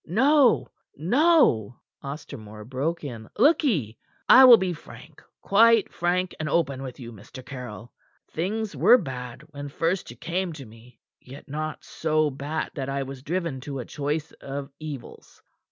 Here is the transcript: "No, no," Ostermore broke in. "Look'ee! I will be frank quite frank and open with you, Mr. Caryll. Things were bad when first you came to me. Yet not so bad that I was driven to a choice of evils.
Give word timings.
"No, 0.03 0.69
no," 0.97 1.79
Ostermore 2.03 2.65
broke 2.67 3.03
in. 3.03 3.29
"Look'ee! 3.37 3.99
I 4.27 4.45
will 4.45 4.57
be 4.57 4.73
frank 4.73 5.21
quite 5.41 5.93
frank 5.93 6.33
and 6.39 6.49
open 6.49 6.81
with 6.81 6.99
you, 6.99 7.11
Mr. 7.11 7.45
Caryll. 7.45 7.93
Things 8.27 8.75
were 8.75 8.97
bad 8.97 9.43
when 9.51 9.69
first 9.69 10.09
you 10.09 10.17
came 10.17 10.53
to 10.53 10.65
me. 10.65 10.97
Yet 11.19 11.47
not 11.47 11.83
so 11.83 12.31
bad 12.31 12.71
that 12.73 12.89
I 12.89 13.03
was 13.03 13.21
driven 13.21 13.61
to 13.61 13.77
a 13.77 13.85
choice 13.85 14.31
of 14.41 14.71
evils. 14.79 15.43